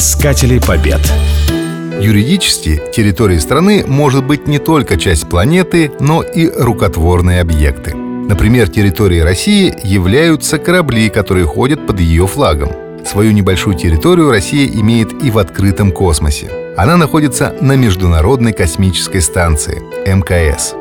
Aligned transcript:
Искатели 0.00 0.58
побед. 0.58 0.98
Юридически 2.00 2.80
территорией 2.90 3.38
страны 3.38 3.84
может 3.86 4.24
быть 4.24 4.46
не 4.46 4.58
только 4.58 4.96
часть 4.96 5.28
планеты, 5.28 5.92
но 6.00 6.22
и 6.22 6.48
рукотворные 6.48 7.42
объекты. 7.42 7.94
Например, 7.94 8.66
территорией 8.70 9.22
России 9.22 9.74
являются 9.84 10.56
корабли, 10.56 11.10
которые 11.10 11.44
ходят 11.44 11.86
под 11.86 12.00
ее 12.00 12.26
флагом. 12.26 12.70
Свою 13.06 13.32
небольшую 13.32 13.76
территорию 13.76 14.30
Россия 14.30 14.66
имеет 14.68 15.22
и 15.22 15.30
в 15.30 15.36
открытом 15.36 15.92
космосе. 15.92 16.50
Она 16.78 16.96
находится 16.96 17.54
на 17.60 17.76
Международной 17.76 18.54
космической 18.54 19.20
станции 19.20 19.82
МКС. 20.06 20.76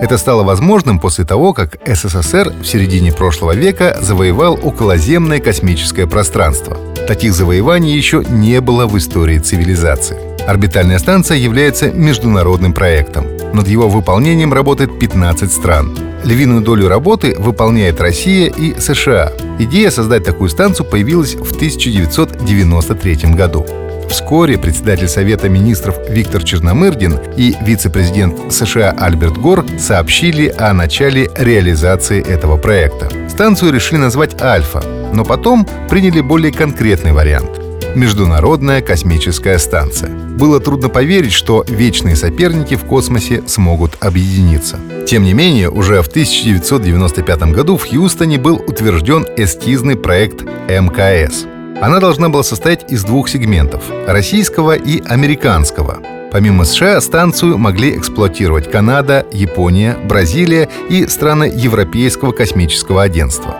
Это 0.00 0.16
стало 0.16 0.44
возможным 0.44 0.98
после 0.98 1.26
того, 1.26 1.52
как 1.52 1.76
СССР 1.86 2.54
в 2.62 2.64
середине 2.64 3.12
прошлого 3.12 3.54
века 3.54 3.98
завоевал 4.00 4.58
околоземное 4.62 5.40
космическое 5.40 6.06
пространство. 6.06 6.78
Таких 7.06 7.34
завоеваний 7.34 7.96
еще 7.96 8.24
не 8.28 8.60
было 8.60 8.86
в 8.86 8.96
истории 8.96 9.38
цивилизации. 9.38 10.16
Орбитальная 10.46 10.98
станция 10.98 11.36
является 11.36 11.90
международным 11.90 12.72
проектом. 12.72 13.26
Над 13.52 13.68
его 13.68 13.88
выполнением 13.88 14.52
работает 14.52 14.98
15 14.98 15.52
стран. 15.52 15.96
Львиную 16.24 16.60
долю 16.60 16.88
работы 16.88 17.34
выполняет 17.38 18.00
Россия 18.00 18.48
и 18.48 18.78
США. 18.78 19.32
Идея 19.58 19.90
создать 19.90 20.24
такую 20.24 20.50
станцию 20.50 20.86
появилась 20.86 21.34
в 21.34 21.54
1993 21.54 23.34
году. 23.34 23.66
Вскоре 24.10 24.58
председатель 24.58 25.08
Совета 25.08 25.48
министров 25.48 25.96
Виктор 26.08 26.42
Черномырдин 26.42 27.16
и 27.36 27.54
вице-президент 27.62 28.52
США 28.52 28.90
Альберт 28.98 29.38
Гор 29.38 29.64
сообщили 29.78 30.52
о 30.58 30.72
начале 30.72 31.30
реализации 31.36 32.20
этого 32.20 32.56
проекта. 32.56 33.08
Станцию 33.28 33.72
решили 33.72 33.98
назвать 33.98 34.42
«Альфа», 34.42 34.82
но 35.12 35.24
потом 35.24 35.66
приняли 35.88 36.20
более 36.20 36.52
конкретный 36.52 37.12
вариант— 37.12 37.50
Международная 37.94 38.82
космическая 38.82 39.58
станция. 39.58 40.10
Было 40.10 40.60
трудно 40.60 40.88
поверить, 40.88 41.32
что 41.32 41.64
вечные 41.68 42.14
соперники 42.14 42.76
в 42.76 42.84
космосе 42.84 43.42
смогут 43.46 43.96
объединиться. 44.00 44.78
Тем 45.06 45.24
не 45.24 45.34
менее, 45.34 45.70
уже 45.70 46.02
в 46.02 46.06
1995 46.06 47.52
году 47.52 47.76
в 47.76 47.88
Хьюстоне 47.88 48.38
был 48.38 48.56
утвержден 48.56 49.26
эскизный 49.36 49.96
проект 49.96 50.42
МКС— 50.68 51.46
она 51.80 51.98
должна 51.98 52.28
была 52.28 52.42
состоять 52.42 52.92
из 52.92 53.04
двух 53.04 53.28
сегментов— 53.30 53.82
российского 54.06 54.76
и 54.76 55.02
американского. 55.02 56.02
Помимо 56.30 56.64
США, 56.64 57.00
станцию 57.00 57.56
могли 57.56 57.96
эксплуатировать 57.96 58.70
Канада, 58.70 59.26
Япония, 59.32 59.96
Бразилия 60.04 60.68
и 60.90 61.06
страны 61.06 61.50
Европейского 61.52 62.32
космического 62.32 63.02
агентства. 63.02 63.56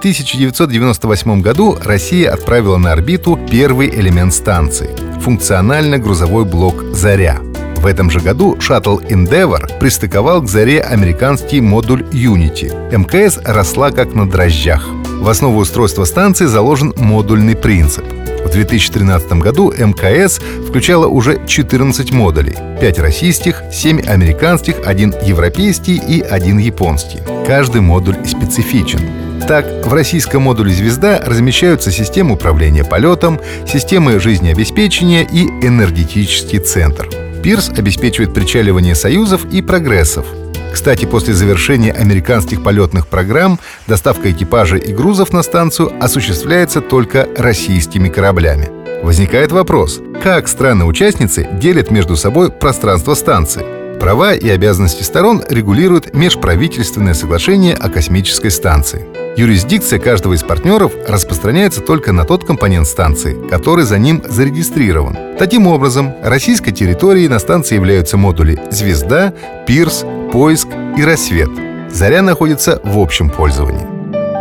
В 0.00 0.02
1998 0.02 1.42
году 1.42 1.76
Россия 1.84 2.32
отправила 2.32 2.78
на 2.78 2.92
орбиту 2.92 3.38
первый 3.50 3.90
элемент 3.90 4.32
станции— 4.32 4.88
функционально-грузовой 5.20 6.46
блок 6.46 6.82
«Заря». 6.94 7.40
В 7.76 7.84
этом 7.84 8.10
же 8.10 8.20
году 8.20 8.58
шаттл 8.58 8.98
Endeavour 9.00 9.78
пристыковал 9.78 10.40
к 10.40 10.48
«Заре» 10.48 10.80
американский 10.80 11.60
модуль 11.60 12.00
Unity. 12.12 12.96
МКС 12.96 13.40
росла 13.44 13.90
как 13.90 14.14
на 14.14 14.26
дрожжах— 14.26 14.88
в 15.20 15.28
основу 15.28 15.58
устройства 15.58 16.04
станции 16.04 16.46
заложен 16.46 16.94
модульный 16.96 17.54
принцип. 17.54 18.06
В 18.42 18.50
2013 18.50 19.34
году 19.34 19.70
МКС 19.70 20.40
включала 20.66 21.08
уже 21.08 21.46
14 21.46 22.10
модулей. 22.12 22.56
5 22.80 22.98
российских, 23.00 23.62
7 23.70 24.00
американских, 24.00 24.76
1 24.82 25.16
европейский 25.26 25.96
и 25.96 26.22
1 26.22 26.56
японский. 26.56 27.18
Каждый 27.46 27.82
модуль 27.82 28.16
специфичен. 28.26 29.29
Так, 29.46 29.66
в 29.84 29.92
российском 29.92 30.42
модуле 30.42 30.72
«Звезда» 30.72 31.20
размещаются 31.24 31.90
системы 31.90 32.34
управления 32.34 32.84
полетом, 32.84 33.40
системы 33.66 34.20
жизнеобеспечения 34.20 35.22
и 35.22 35.46
энергетический 35.66 36.60
центр. 36.60 37.08
«Пирс» 37.42 37.70
обеспечивает 37.70 38.32
причаливание 38.32 38.94
союзов 38.94 39.44
и 39.50 39.60
прогрессов, 39.62 40.26
кстати, 40.72 41.04
после 41.04 41.34
завершения 41.34 41.92
американских 41.92 42.62
полетных 42.62 43.08
программ 43.08 43.58
доставка 43.86 44.30
экипажа 44.30 44.76
и 44.76 44.92
грузов 44.92 45.32
на 45.32 45.42
станцию 45.42 45.92
осуществляется 46.00 46.80
только 46.80 47.28
российскими 47.36 48.08
кораблями. 48.08 48.70
Возникает 49.02 49.50
вопрос, 49.50 50.00
как 50.22 50.46
страны-участницы 50.46 51.48
делят 51.52 51.90
между 51.90 52.16
собой 52.16 52.52
пространство 52.52 53.14
станции? 53.14 53.79
Права 54.00 54.32
и 54.34 54.48
обязанности 54.48 55.02
сторон 55.02 55.42
регулирует 55.50 56.14
межправительственное 56.14 57.12
соглашение 57.12 57.74
о 57.74 57.90
космической 57.90 58.50
станции. 58.50 59.06
Юрисдикция 59.36 59.98
каждого 59.98 60.32
из 60.32 60.42
партнеров 60.42 60.92
распространяется 61.06 61.82
только 61.82 62.10
на 62.12 62.24
тот 62.24 62.44
компонент 62.44 62.86
станции, 62.86 63.36
который 63.50 63.84
за 63.84 63.98
ним 63.98 64.22
зарегистрирован. 64.26 65.36
Таким 65.38 65.66
образом, 65.66 66.14
российской 66.22 66.72
территорией 66.72 67.28
на 67.28 67.38
станции 67.38 67.74
являются 67.74 68.16
модули 68.16 68.58
«Звезда», 68.70 69.34
«Пирс», 69.66 70.06
«Поиск» 70.32 70.68
и 70.96 71.04
«Рассвет». 71.04 71.50
«Заря» 71.92 72.22
находится 72.22 72.80
в 72.82 72.98
общем 72.98 73.28
пользовании. 73.28 73.86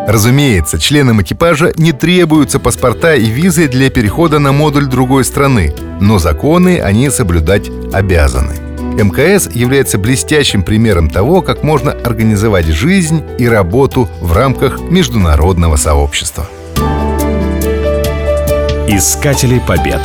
Разумеется, 0.07 0.79
членам 0.79 1.21
экипажа 1.21 1.73
не 1.75 1.91
требуются 1.91 2.59
паспорта 2.59 3.13
и 3.13 3.25
визы 3.25 3.67
для 3.67 3.89
перехода 3.89 4.39
на 4.39 4.53
модуль 4.53 4.87
другой 4.87 5.25
страны, 5.25 5.75
но 5.99 6.17
законы 6.17 6.79
они 6.79 7.09
соблюдать 7.09 7.69
обязаны. 7.91 8.68
МКС 8.99 9.49
является 9.53 9.97
блестящим 9.97 10.61
примером 10.61 11.09
того, 11.09 11.41
как 11.41 11.63
можно 11.63 11.91
организовать 11.91 12.65
жизнь 12.65 13.23
и 13.37 13.47
работу 13.47 14.09
в 14.19 14.33
рамках 14.33 14.81
международного 14.81 15.77
сообщества. 15.77 16.47
Искатели 18.87 19.61
побед. 19.65 20.01